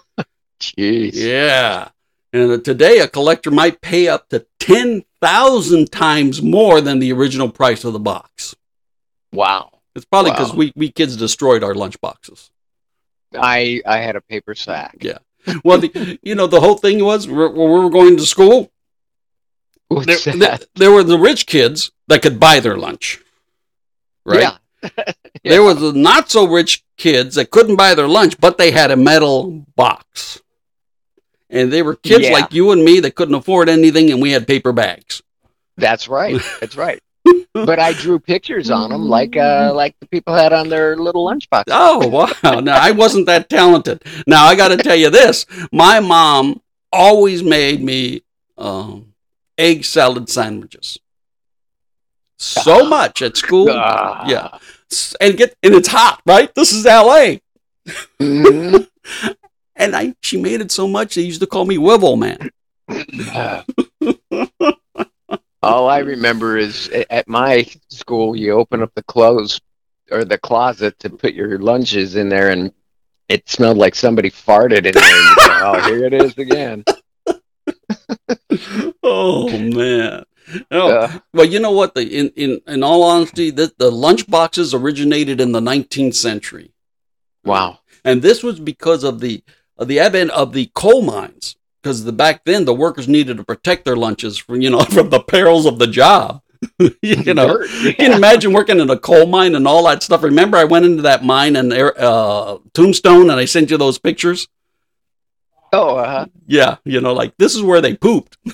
[0.60, 1.12] Jeez.
[1.13, 1.89] Yeah.
[2.34, 7.50] And uh, today, a collector might pay up to 10,000 times more than the original
[7.50, 8.56] price of the box.
[9.34, 9.80] Wow.
[9.96, 10.58] It's probably because Wow.
[10.58, 12.52] we, we kids destroyed our lunch boxes.
[13.34, 14.98] I I had a paper sack.
[15.02, 15.20] Yeah.
[15.63, 18.71] Well, the, you know, the whole thing was when we were going to school,
[19.89, 23.19] there, there, there were the rich kids that could buy their lunch.
[24.25, 24.41] Right?
[24.41, 24.58] Yeah.
[25.43, 28.91] There was the not so rich kids that couldn't buy their lunch, but they had
[28.91, 30.39] a metal box.
[31.49, 32.34] And they were kids Yeah.
[32.34, 35.23] like you and me that couldn't afford anything, and we had paper bags.
[35.77, 36.39] That's right.
[36.60, 37.01] That's right.
[37.54, 41.26] But I drew pictures on them like uh like the people had on their little
[41.28, 41.64] lunchbox.
[41.68, 42.60] Oh, wow.
[42.60, 44.04] Now, I wasn't that talented.
[44.28, 48.24] Now, I got to tell you this my mom always made me
[48.58, 49.14] um,
[49.58, 51.00] egg salad sandwiches.
[52.38, 53.70] So much at school.
[53.70, 54.26] Ah.
[54.28, 54.58] Yeah.
[55.20, 56.54] And get and it's hot, right?
[56.56, 57.38] This is LA.
[58.20, 58.88] Mhm.
[59.74, 62.52] And I she made it so much they used to call me Wivel Man.
[65.63, 69.62] All I remember is at my school, you open up the clothes
[70.10, 72.74] or the closet to put your lunches in there, and
[73.30, 75.04] it smelled like somebody farted in there.
[75.04, 76.84] And you go, oh, here it is again.
[79.04, 80.24] Oh man.
[80.69, 81.95] Oh, Uh, well, you know what?
[81.95, 86.74] The in in in all honesty, the, the lunch boxes originated in the 19th century.
[87.43, 87.80] wow.
[88.04, 89.43] and this was because of the
[89.78, 91.56] of the advent of the coal mines.
[91.82, 95.10] Because the back then the workers needed to protect their lunches from you know from
[95.10, 96.41] the perils of the job.
[97.02, 100.22] you know, Dirt, you can imagine working in a coal mine and all that stuff.
[100.22, 104.48] Remember, I went into that mine and uh, Tombstone, and I sent you those pictures.
[105.74, 108.38] Oh, uh, Yeah, you know, like this is where they pooped.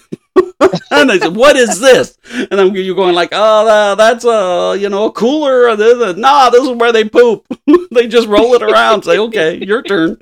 [0.91, 4.77] and I said, "What is this?" And I'm you going like, "Oh, uh, that's a
[4.79, 7.45] you know a cooler." This, uh, nah, this is where they poop.
[7.91, 9.03] they just roll it around.
[9.03, 10.17] Say, "Okay, your turn."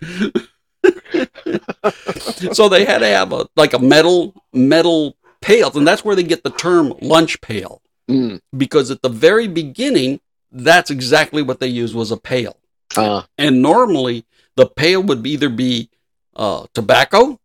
[2.54, 6.24] So they had to have a like a metal metal pail, and that's where they
[6.24, 10.19] get the term lunch pail mm, because at the very beginning,
[10.52, 12.58] that's exactly what they used was a pail.
[12.98, 15.89] uh, And normally the pail would either be
[16.36, 17.39] uh, tobacco,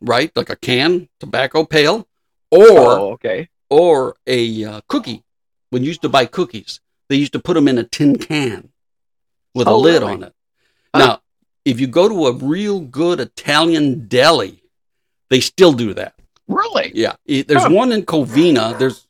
[0.00, 2.06] right, like a can tobacco pail,
[2.50, 3.48] or oh, okay.
[3.70, 5.22] or a uh, cookie.
[5.70, 8.70] When you used to buy cookies, they used to put them in a tin can
[9.54, 10.14] with a Oh, lid really?
[10.14, 10.34] on it.
[10.94, 11.20] Now,
[11.68, 14.62] if you go to a real good Italian deli,
[15.30, 16.14] they still do that.
[16.48, 16.90] Really?
[16.94, 18.78] Yeah, there's one in Covina.
[18.78, 19.06] There's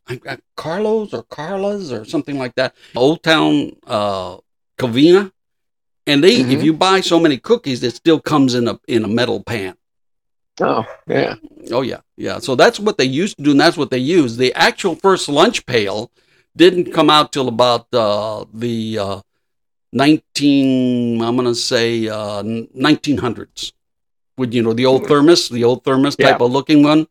[0.57, 2.75] Carlos or Carla's or something like that.
[2.97, 4.39] Old Town uh,
[4.77, 5.31] Covina,
[6.07, 6.65] and they if Mhm.
[6.65, 9.75] you buy so many cookies, it still comes in a in a metal pan.
[10.61, 11.37] Oh, yeah.
[11.71, 12.41] Oh yeah, yeah.
[12.41, 14.37] So that's what they used to do, and that's what they use.
[14.37, 16.11] The actual first lunch pail
[16.57, 19.21] didn't come out till about uh, the uh,
[19.93, 21.21] nineteen.
[21.23, 22.43] I'm gonna say uh,
[22.75, 23.73] nineteen hundreds.
[24.37, 27.07] With you know the old thermos, the old thermos type of looking one.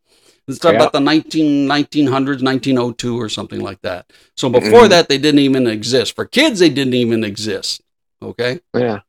[0.48, 0.72] It's Yeah.
[0.72, 4.10] about the 19, 1900s, 1902 or something like that.
[4.38, 4.90] So before Mhm.
[4.92, 6.16] that, they didn't even exist.
[6.16, 7.82] For kids, they didn't even exist.
[8.24, 8.62] Okay.
[8.74, 9.00] Yeah.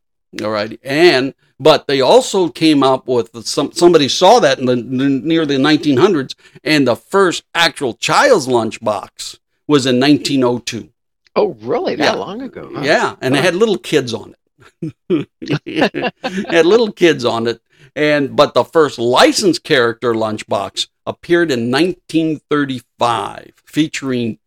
[0.42, 3.70] All right, and but they also came up with some.
[3.72, 9.38] Somebody saw that in the near the 1900s, and the first actual child's lunch box
[9.68, 10.88] was in 1902.
[11.38, 11.94] Oh, really?
[11.96, 12.14] That Yeah.
[12.14, 12.70] long ago?
[12.74, 12.82] huh?
[12.82, 15.28] Yeah, and it had little kids on it.
[15.40, 16.14] it
[16.50, 17.60] had little kids on it,
[17.94, 24.38] and but the first licensed character lunchbox appeared in 1935, featuring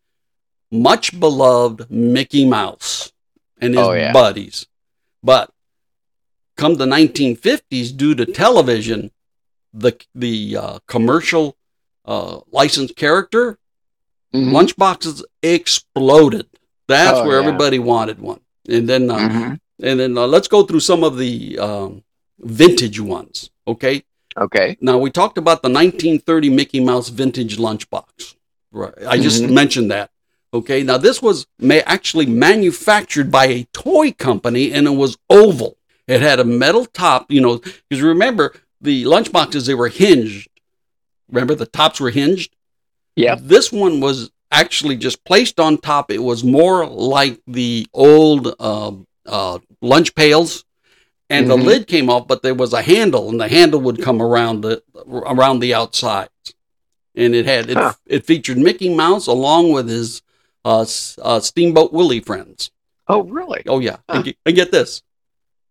[0.71, 3.11] much beloved Mickey Mouse
[3.59, 4.11] and his Oh, yeah.
[4.13, 4.67] buddies.
[5.23, 5.51] But
[6.57, 9.11] come the 1950s, due to television,
[9.73, 11.55] the the uh, commercial
[12.05, 13.57] uh, licensed character
[14.33, 14.51] Mhm.
[14.51, 16.47] lunchboxes exploded.
[16.91, 17.47] That's Oh, where yeah.
[17.47, 18.39] everybody wanted one.
[18.69, 19.59] And then uh, Mhm.
[19.87, 22.03] and then uh, let's go through some of the um,
[22.39, 23.49] vintage ones.
[23.67, 24.03] Okay.
[24.37, 24.77] Okay.
[24.81, 28.35] Now we talked about the 1930 Mickey Mouse vintage lunchbox.
[28.71, 28.93] Right.
[29.07, 29.51] I just Mhm.
[29.61, 30.09] mentioned that.
[30.53, 30.83] Okay.
[30.83, 35.77] Now this was ma- actually manufactured by a toy company and it was oval.
[36.07, 37.57] It had a metal top, you know,
[37.89, 40.47] because remember the lunchboxes, they were hinged.
[41.29, 42.51] Remember the tops were hinged?
[43.15, 43.35] Yeah.
[43.39, 46.11] This one was actually just placed on top.
[46.11, 48.91] It was more like the old uh,
[49.25, 50.65] uh, lunch pails,
[51.29, 51.65] and the Mhm.
[51.65, 54.83] lid came off, but there was a handle, and the handle would come around the
[55.07, 56.53] around the outsides,
[57.15, 57.93] and it had it, Huh.
[58.05, 60.21] it featured Mickey Mouse along with his
[60.65, 60.85] uh,
[61.21, 62.69] uh, Steamboat Willie friends.
[63.07, 63.63] Oh, really?
[63.67, 64.15] Oh yeah, Huh.
[64.17, 65.01] and, get, and get this,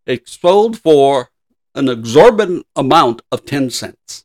[0.06, 1.30] it sold for
[1.74, 4.24] an exorbitant amount of ten cents.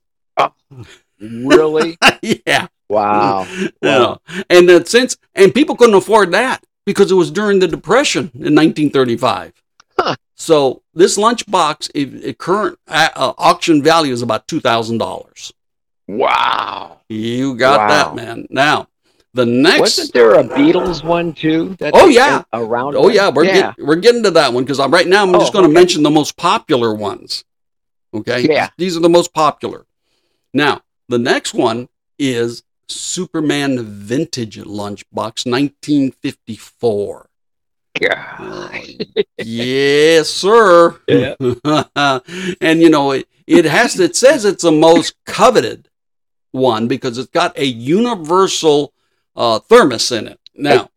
[1.19, 1.97] Really?
[2.21, 3.47] yeah, wow.
[3.81, 4.17] know.
[4.49, 8.53] and then since and people couldn't afford that because it was during the Depression in
[8.55, 9.53] 1935.
[9.97, 10.15] Huh.
[10.35, 15.53] So this lunchbox, it, it current uh, uh, auction value is about two thousand dollars.
[16.07, 16.99] Wow.
[17.09, 17.87] You got Wow.
[17.87, 18.47] that, man.
[18.49, 18.87] Now
[19.33, 19.79] the next.
[19.79, 21.75] Wasn't there a Beatles one too?
[21.79, 22.43] That's Oh, yeah.
[22.53, 22.95] around.
[22.95, 23.73] Oh yeah, we're yeah.
[23.77, 25.23] Get, we're getting to that one because I'm right now.
[25.23, 25.73] I'm Oh, just going to okay.
[25.79, 27.43] mention the most popular ones.
[28.13, 28.47] Okay.
[28.47, 28.69] Yeah.
[28.77, 29.85] These are the most popular.
[30.53, 37.29] Now the next one is Superman Vintage Lunchbox, 1954.
[37.99, 39.05] God.
[39.37, 40.99] yes, sir.
[41.07, 41.35] Yeah.
[42.61, 43.99] and you know it, it has.
[43.99, 45.89] It says it's the most coveted
[46.51, 48.93] one because it's got a universal
[49.35, 50.39] uh, thermos in it.
[50.53, 50.89] Now.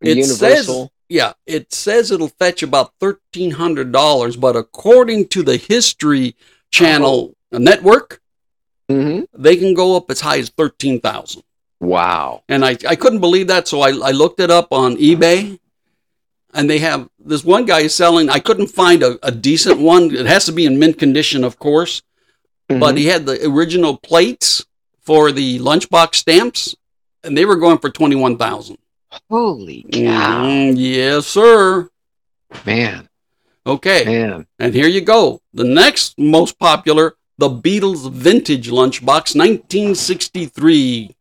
[0.00, 0.70] It says,
[1.08, 6.36] yeah, it says it'll fetch about thirteen hundred dollars, but according to the History
[6.70, 8.20] Channel network,
[8.88, 11.42] hmm they can go up as high as thirteen thousand.
[11.80, 12.42] Wow.
[12.48, 15.58] And I, I couldn't believe that, so I, I looked it up on eBay,
[16.54, 18.28] and they have this one guy is selling.
[18.30, 20.14] I couldn't find a, a decent one.
[20.14, 22.02] It has to be in mint condition, of course,
[22.68, 22.98] but Mhm.
[22.98, 24.64] he had the original plates
[25.02, 26.74] for the lunchbox stamps,
[27.22, 28.78] and they were going for twenty one thousand.
[29.30, 31.88] holy cow, Mm, yes, sir.
[32.66, 33.08] man,
[33.66, 34.04] Okay.
[34.04, 34.46] man.
[34.58, 35.40] And here you go.
[35.54, 41.14] The next most popular, the Beatles Vintage Lunchbox, 1963.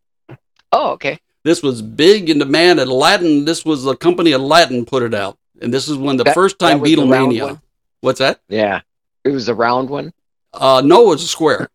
[0.72, 1.20] Oh, okay.
[1.44, 3.46] This was big in demand at Aladdin.
[3.46, 5.38] This was the company Aladdin put it out.
[5.62, 7.62] And this is when the That- first time Beatlemania.
[8.02, 8.40] What's that?
[8.50, 8.82] Yeah,
[9.24, 10.14] it was a round one.
[10.54, 11.70] Uh, no, it was a square.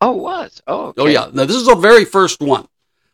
[0.00, 0.62] Oh, it was.
[0.66, 1.28] Oh, Oh, yeah.
[1.32, 2.66] Now, this is the very first one.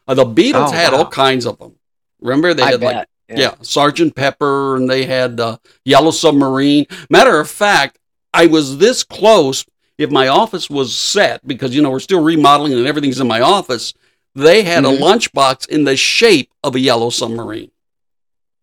[0.08, 0.98] Uh, the Beatles Oh, had wow.
[1.00, 1.76] all kinds of them.
[2.20, 2.94] Remember, they I had bet.
[3.28, 3.54] like yeah.
[3.62, 6.86] Sergeant Pepper, and they had uh, Yellow Submarine.
[7.08, 7.98] Matter of fact,
[8.34, 9.64] I was this close.
[10.02, 13.40] If my office was set, because you know we're still remodeling and everything's in my
[13.40, 13.94] office,
[14.34, 14.96] they had Mhm.
[14.96, 17.70] a lunchbox in the shape of a Yellow Submarine.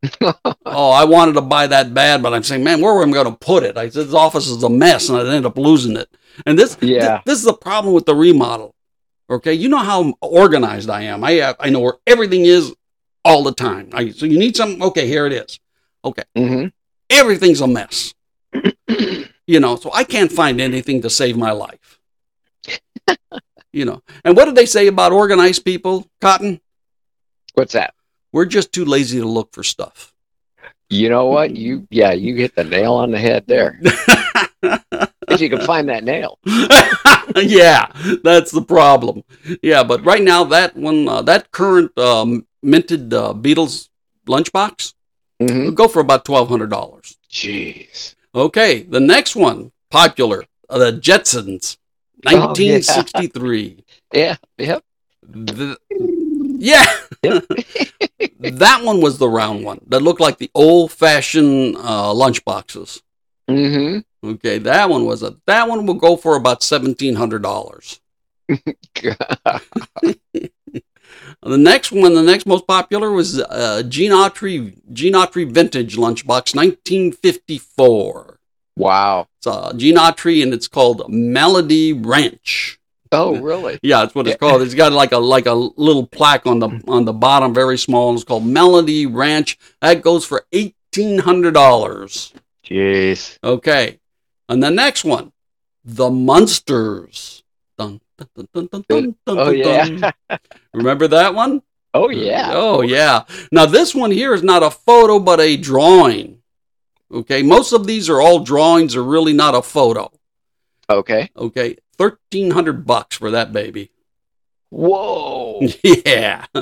[0.21, 3.25] oh, I wanted to buy that bad, but I'm saying, man, where am I going
[3.32, 3.78] to put it?
[3.78, 6.10] I said, this office is a mess, and I ended up losing it.
[6.45, 7.17] And this, Yeah.
[7.17, 8.75] thi- this is the problem with the remodel.
[9.30, 11.23] Okay, you know how organized I am.
[11.23, 12.73] I have, I know where everything is
[13.23, 13.89] all the time.
[13.93, 14.82] I, so you need something.
[14.82, 15.60] Okay, here it is.
[16.36, 16.65] hmm
[17.10, 18.13] Everything's a mess.
[19.49, 21.99] you know, so I can't find anything to save my life.
[23.73, 26.62] you know, and what did they say about organized people, Cotton?
[27.55, 27.95] What's that?
[28.31, 30.13] We're just too lazy to look for stuff.
[30.88, 31.55] You know what?
[31.55, 33.79] You yeah, you hit the nail on the head there.
[34.62, 36.38] if you can find that nail.
[37.35, 37.88] yeah,
[38.23, 39.23] that's the problem.
[39.63, 43.89] Yeah, but right now that one, uh, that current um, minted uh, Beatles
[44.27, 44.93] lunchbox,
[45.39, 47.17] hmm will go for about twelve hundred dollars.
[47.31, 48.13] Jeez.
[48.33, 51.77] Okay, the next one, popular, uh, the Jetsons,
[52.25, 52.37] Oh, yeah.
[52.39, 53.83] nineteen sixty three.
[54.13, 54.35] Yeah.
[54.57, 54.83] Yep.
[56.59, 56.85] yeah,
[58.39, 63.01] that one was the round one that looked like the old fashioned uh, lunchboxes.
[63.49, 68.01] hmm Okay, that one was a that one will go for about seventeen hundred dollars.
[71.41, 76.54] The next one, the next most popular was uh, Gene Autry Gene Autry Vintage Lunchbox,
[76.56, 78.39] 1954.
[78.75, 79.28] wow.
[79.38, 82.78] It's uh, Gene Autry, and it's called Melody Ranch.
[83.12, 83.80] Oh, really?
[83.84, 84.62] Yeah, that's what it's called.
[84.62, 88.10] It's got like a like a little plaque on the on the bottom, very small.
[88.10, 89.58] And it's called Melody Ranch.
[89.82, 92.34] That goes for eighteen hundred dollars.
[92.65, 93.38] Jeez.
[93.43, 93.99] Okay,
[94.49, 95.32] and the next one,
[95.86, 97.43] the Munsters.
[97.78, 98.02] Dun,
[98.53, 100.12] dun, dun, dun, Oh yeah.
[100.73, 101.62] Remember that one?
[101.93, 102.51] oh yeah.
[102.53, 103.23] Oh, yeah.
[103.51, 106.41] Now, this one here is not a photo, but a drawing.
[107.12, 107.41] Okay.
[107.41, 110.12] Most of these are all drawings, are really not a photo.
[110.89, 111.29] Okay.
[111.36, 111.77] Okay.
[111.97, 113.91] 1300 bucks for that baby.
[114.69, 115.62] Whoa.
[115.84, 116.45] Yeah.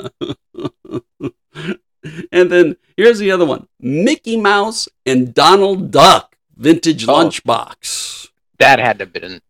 [2.32, 7.12] and then here's the other one Mickey Mouse and Donald Duck vintage Oh.
[7.14, 8.28] lunchbox.
[8.58, 9.40] That had to have been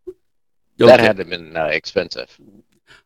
[0.85, 0.91] Okay.
[0.97, 2.37] that had to have been uh, expensive.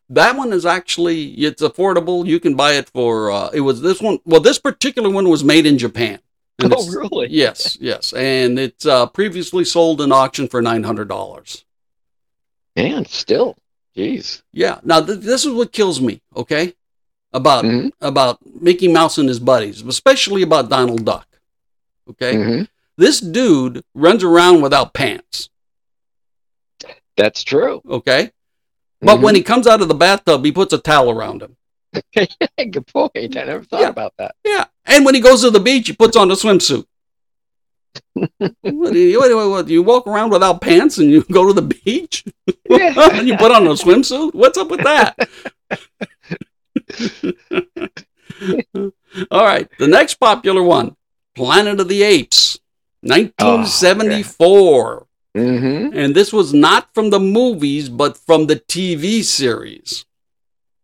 [0.09, 2.25] That one is actually it's affordable.
[2.25, 4.19] You can buy it for uh, it was this one.
[4.25, 6.19] Well, this particular one was made in Japan.
[6.61, 7.27] Oh really?
[7.31, 11.65] Yes, yes, and it's uh, previously sold in auction for nine hundred dollars.
[12.75, 13.57] And still.
[13.95, 14.41] Jeez.
[14.51, 14.79] Yeah.
[14.83, 16.21] Now th- this is what kills me.
[16.35, 16.73] Okay,
[17.31, 17.91] about Mhm.
[18.01, 21.27] about Mickey Mouse and his buddies, especially about Donald Duck.
[22.09, 22.67] Okay, Mhm.
[22.97, 25.49] this dude runs around without pants.
[27.17, 27.81] That's true.
[27.89, 28.31] Okay,
[29.01, 29.21] but Mhm.
[29.21, 31.57] when he comes out of the bathtub, he puts a towel around him.
[32.57, 33.11] Good point.
[33.15, 33.89] I never thought Yeah.
[33.89, 34.35] about that.
[34.43, 36.85] Yeah, and when he goes to the beach, he puts on a swimsuit.
[38.15, 42.23] what, you, what, what, you walk around without pants and you go to the beach
[42.69, 44.33] and you put on a swimsuit?
[44.33, 45.15] What's up with that?
[49.29, 50.95] All right, the next popular one,
[51.35, 52.57] Planet of the Apes,
[53.01, 55.05] 1974.
[55.35, 55.97] Mm-hmm.
[55.97, 60.05] And this was not from the movies, but from the TV series.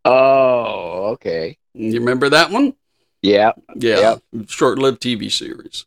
[0.06, 1.58] Oh, okay.
[1.74, 2.74] You remember that one?
[3.22, 4.16] Yeah, Yeah,
[4.48, 5.86] short-lived TV series.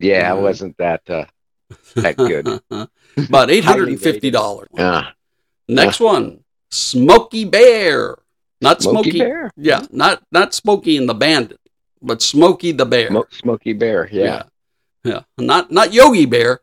[0.00, 0.30] yeah.
[0.32, 0.38] Mhm.
[0.38, 1.24] It wasn't that uh,
[1.94, 2.48] that good.
[3.16, 4.68] About eight hundred and fifty dollars.
[4.76, 5.14] Ah,
[5.68, 8.16] Next one, Smokey Bear.
[8.60, 9.18] Not Smokey Smokey.
[9.20, 9.50] Bear.
[9.56, 11.60] Yeah, not not Smokey and the Bandit,
[12.02, 13.08] but Smokey the Bear.
[13.10, 14.08] Smo- Smokey Bear.
[14.10, 14.24] Yeah.
[14.24, 14.42] yeah,
[15.04, 15.20] yeah.
[15.38, 16.58] Not not Yogi Bear,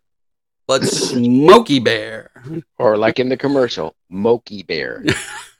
[0.72, 2.32] but Smokey Bear.
[2.80, 5.04] Or like in the commercial, Mokey Bear.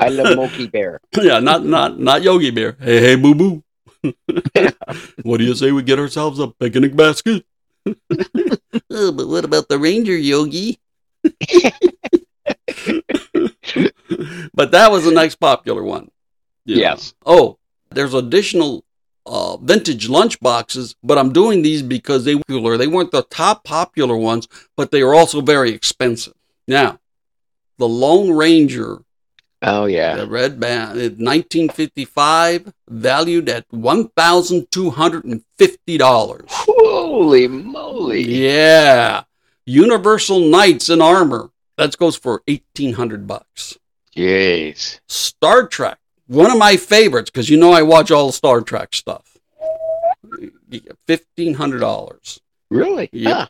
[0.00, 0.98] I love Mokey Bear.
[1.20, 2.78] yeah, not not not Yogi Bear.
[2.80, 3.62] Hey hey boo boo.
[5.22, 7.44] what do you say we get ourselves a picnic basket?
[7.84, 10.80] oh, but what about the ranger Yogi?
[14.54, 16.08] but that was the next popular one.
[16.64, 16.80] you know.
[16.80, 17.12] Yes.
[17.26, 17.58] Oh,
[17.90, 18.82] there's additional
[19.28, 22.76] uh, vintage lunch boxes, but I'm doing these because they were popular.
[22.76, 26.34] They weren't the top popular ones, but they are also very expensive.
[26.66, 26.98] Now,
[27.78, 29.02] the Lone Ranger,
[29.62, 30.16] Oh yeah.
[30.16, 36.44] the red band, in 1955, valued at $1,250.
[36.48, 38.22] Holy moly.
[38.22, 39.22] Yeah.
[39.66, 41.50] Universal Knights in Armor.
[41.76, 43.78] That goes for 1800 bucks.
[44.16, 44.98] Jeez.
[45.08, 48.94] Star Trek, one of my favorites, because you know I watch all the Star Trek
[48.94, 49.36] stuff.
[51.06, 52.40] Fifteen hundred dollars.
[52.70, 53.08] Really?
[53.12, 53.46] Yeah.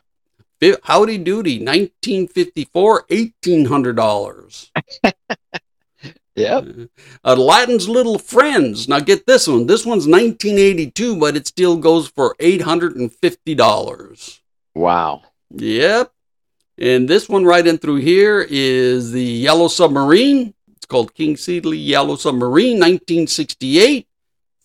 [0.61, 0.75] Huh.
[0.83, 4.71] Howdy Doody, 1954, eighteen hundred dollars.
[6.39, 6.67] Yep.
[7.23, 8.87] Uh, Aladdin's Little Friends.
[8.87, 9.67] Now get this one.
[9.67, 14.41] This one's 1982, but it still goes for eight hundred and fifty dollars.
[14.73, 15.23] Wow.
[15.51, 16.13] Yep.
[16.77, 20.53] And this one right in through here is the Yellow Submarine.
[20.89, 24.07] Called King Seeley Yellow Submarine, 1968,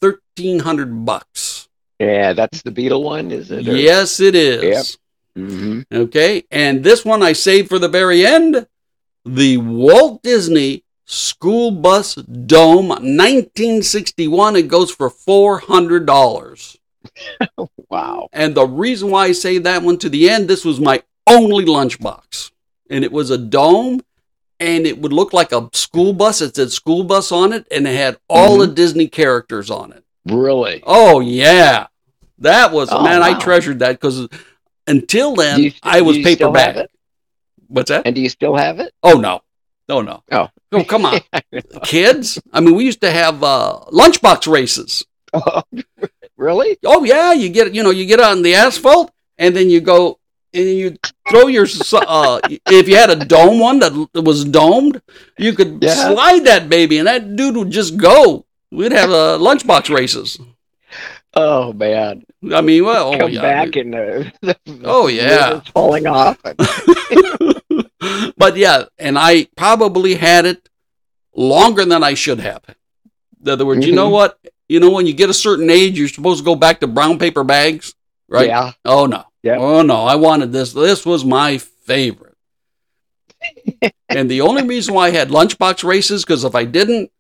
[0.01, 1.69] 1300 bucks.
[2.01, 3.69] Yeah, that's the Beatle one, is it?
[3.69, 4.97] Or- Yes, it is.
[5.39, 5.85] Mhm.
[5.93, 6.45] Okay.
[6.51, 8.67] And this one I saved for the very end.
[9.25, 14.57] The Walt Disney School Bus Dome, 1961.
[14.57, 16.77] It goes for $400.
[17.91, 18.29] Wow.
[18.33, 21.65] And the reason why I say that one to the end, this was my only
[21.65, 22.51] lunchbox.
[22.91, 24.01] And it was a dome
[24.61, 26.41] and it would look like a school bus.
[26.41, 30.05] It said school bus on it and it had all the Disney characters on it.
[30.27, 30.83] Really?
[30.87, 31.87] Oh, yeah.
[32.39, 34.29] That was, Oh, man, I treasured that because
[34.87, 36.89] until then, you- I was paperback.
[37.69, 38.07] What's that?
[38.07, 38.93] And do you still have it?
[39.03, 39.43] Oh, no.
[39.89, 40.23] Oh, no.
[40.33, 40.49] Oh.
[40.73, 41.21] Oh, come on.
[41.85, 42.41] Kids?
[42.53, 45.05] I mean, we used to have uh, lunchbox races.
[46.37, 46.79] really?
[46.85, 50.19] Oh yeah, you get you know you get on the asphalt and then you go
[50.55, 50.97] and then you
[51.29, 55.03] throw your uh if you had a dome one that was domed,
[55.39, 55.95] you could Yeah.
[56.13, 58.47] slide that baby and that dude would just go.
[58.71, 60.39] We'd have uh, lunchbox races.
[61.37, 62.23] Oh man!
[62.53, 63.43] I mean, well, oh Come yeah.
[63.43, 65.61] back and the, the Oh, yeah.
[65.75, 66.39] falling off.
[68.37, 70.69] but yeah, and I probably had it
[71.35, 72.63] longer than I should have.
[73.43, 74.13] In other words, you know Mhm.
[74.13, 74.39] what?
[74.69, 77.19] You know, when you get a certain age, you're supposed to go back to brown
[77.19, 77.95] paper bags,
[78.29, 78.47] right?
[78.49, 78.73] Yeah.
[78.85, 79.25] Oh no.
[79.45, 79.59] Yep.
[79.61, 80.73] Oh no, I wanted this.
[80.73, 82.35] This was my favorite.
[84.09, 87.11] and the only reason why I had lunchbox races, because if I didn't,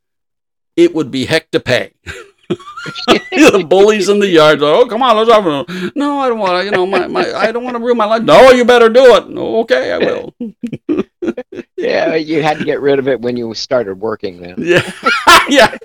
[0.75, 1.93] it would be heck to pay.
[2.49, 4.63] the bullies in the yard.
[4.63, 5.93] Oh, come on, let's have a.
[5.95, 6.65] No, I don't want to.
[6.65, 8.23] You know, my, my I don't want to ruin my life.
[8.23, 9.29] No, you better do it.
[9.29, 10.35] "No, Okay, I will.
[11.77, 14.55] Yeah, you had to get rid of it when you started working then.
[14.59, 14.91] Yeah,
[15.49, 15.77] yeah.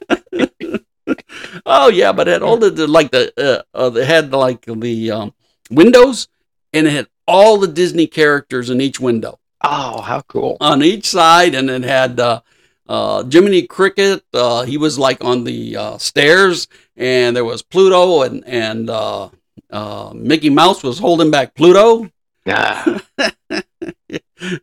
[1.66, 4.66] oh yeah, but it had all the, the like the uh, uh, they had like
[4.66, 5.34] the um,
[5.70, 6.28] windows,
[6.74, 10.58] and it had all the Disney characters in each window Oh, how cool.
[10.60, 12.42] on each side, and it had uh,
[12.88, 14.24] uh, Jiminy Cricket.
[14.34, 16.68] Uh, he was like on the uh, stairs,
[16.98, 19.30] and there was Pluto, and and uh,
[19.70, 22.10] uh, Mickey Mouse was holding back Pluto.
[22.48, 23.02] Ah.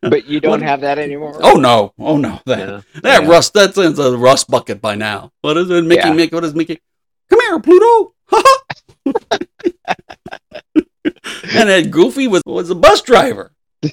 [0.02, 1.38] but you don't have that anymore?
[1.42, 1.92] Oh no!
[1.98, 2.40] Oh no!
[2.46, 2.80] That Yeah.
[3.02, 3.28] that Yeah.
[3.28, 5.30] rust that's in the rust bucket by now.
[5.42, 6.08] What is it, Mickey?
[6.08, 6.14] Yeah.
[6.14, 6.34] Mickey?
[6.34, 6.80] What is Mickey?
[7.30, 8.14] Come here, Pluto!
[11.60, 13.52] and that Goofy was was a bus driver.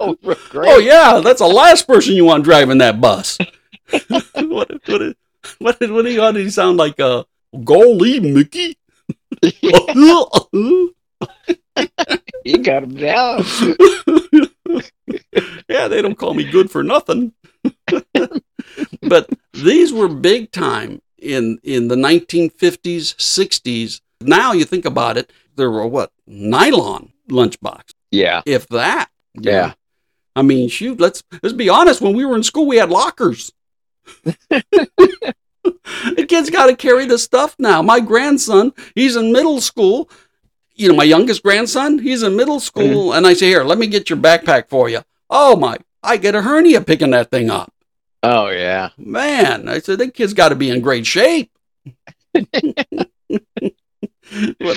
[0.00, 0.16] Oh.
[0.54, 3.36] Oh yeah, that's the last person you want driving that bus.
[4.08, 5.16] what, what, what did
[5.58, 6.98] what did what did he sound like?
[6.98, 7.24] Uh,
[7.64, 8.78] golly, Mickey.
[12.44, 13.44] You got him down.
[15.68, 17.32] yeah, they don't call me good for nothing.
[19.02, 24.00] but these were big time in in the 1950s, 60s.
[24.20, 28.42] Now you think about it, there were what nylon lunchbox, Yeah.
[28.46, 29.08] if that.
[29.34, 29.66] Yeah.
[29.66, 29.72] know.
[30.36, 31.00] I mean, shoot.
[31.00, 32.00] Let's let's be honest.
[32.00, 33.52] When we were in school, we had lockers.
[34.24, 34.64] the
[36.28, 37.82] kids got to carry the stuff now.
[37.82, 40.10] My grandson, he's in middle school.
[40.74, 43.16] You know, my youngest grandson, he's in middle school, mm-hmm.
[43.16, 45.78] and I say, "Here, let me get your backpack for you." Oh my!
[46.02, 47.72] I get a hernia picking that thing up.
[48.24, 48.88] Oh yeah.
[48.96, 51.52] Man, I said, that kid's got to be in great shape.
[52.34, 52.48] but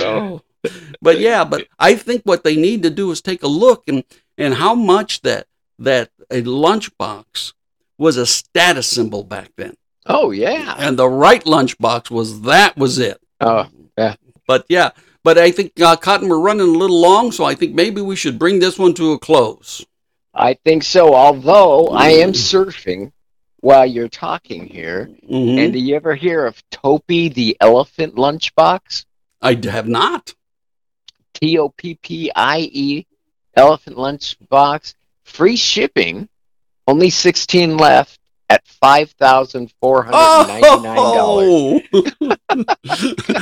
[0.01, 0.41] oh,
[1.01, 4.03] but yeah, but I think what they need to do is take a look and
[4.37, 5.47] and how much that
[5.79, 7.53] that a lunchbox
[7.97, 10.75] was a status symbol back then, Oh yeah.
[10.77, 13.19] and the right lunchbox was that was it.
[13.41, 14.15] Oh yeah.
[14.47, 14.91] But yeah,
[15.23, 18.15] but I think uh, Cotton, we're running a little long, so I think maybe we
[18.15, 19.85] should bring this one to a close.
[20.33, 21.13] I think so.
[21.15, 23.11] Although I am surfing
[23.59, 25.09] while you're talking here.
[25.29, 25.57] Mhm.
[25.57, 29.05] And do you ever hear of Toppie the elephant lunchbox?
[29.41, 30.33] I have not.
[31.41, 33.05] T O P P I E
[33.55, 34.93] elephant lunchbox.
[35.23, 36.29] Free shipping.
[36.87, 38.17] Only 16 left
[38.49, 40.11] at $5,499.
[40.95, 41.81] Oh!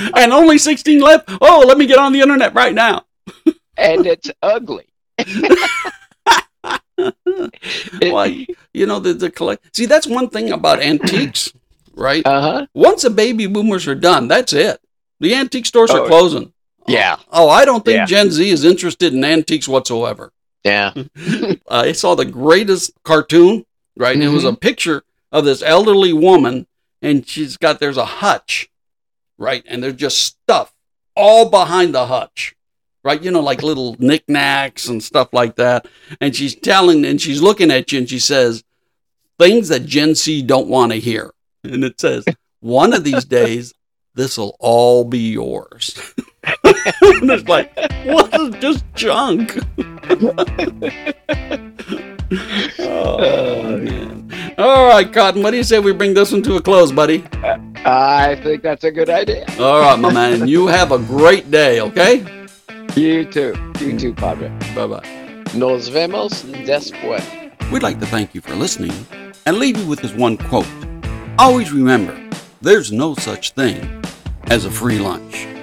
[0.17, 1.29] and only 16 left.
[1.41, 3.03] Oh, let me get on the internet right now.
[3.77, 4.87] And it's ugly.
[6.97, 8.27] Well,
[8.73, 9.75] you know, the, the collect.
[9.75, 11.51] See, that's one thing about antiques,
[11.93, 12.25] right?
[12.25, 12.67] Uh huh.
[12.73, 14.79] Once the baby boomers are done, that's it.
[15.19, 16.53] The antique stores are Oh, closing.
[16.87, 17.17] Yeah.
[17.31, 18.05] Oh, I don't think Yeah.
[18.05, 20.31] Gen Z is interested in antiques whatsoever.
[20.63, 20.93] Yeah.
[21.67, 23.65] Uh, I saw the greatest cartoon,
[23.97, 24.13] right?
[24.13, 24.57] And it was a mm-hmm.
[24.57, 26.67] picture of this elderly woman,
[27.01, 28.69] and she's got there's a hutch,
[29.39, 29.63] right?
[29.67, 30.71] And there's just stuff
[31.15, 32.55] all behind the hutch,
[33.03, 33.21] right?
[33.21, 35.87] You know, like little knickknacks and stuff like that.
[36.21, 38.63] And she's telling, and she's looking at you, and she says
[39.39, 41.33] things that Gen Z don't want to hear.
[41.63, 42.25] And it says,
[42.59, 43.73] one of these days,
[44.13, 46.13] this will all be yours.
[46.45, 47.75] and it's like,
[48.05, 49.57] what is just junk?
[52.79, 54.55] oh, uh, man.
[54.57, 57.23] All right, Cotton, what do you say we bring this one to a close, buddy?
[57.85, 59.45] I think that's a good idea.
[59.59, 60.47] All right, my man.
[60.47, 62.25] You have a great day, okay?
[62.95, 63.53] You too.
[63.79, 64.49] You too, Padre.
[64.73, 65.43] Bye bye.
[65.53, 67.23] Nos vemos después.
[67.71, 68.93] We'd like to thank you for listening
[69.45, 70.67] and leave you with this one quote.
[71.37, 72.17] Always remember,
[72.61, 74.03] there's no such thing
[74.47, 75.54] as a free lunch.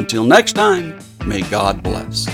[0.00, 2.26] Until next time, may God bless.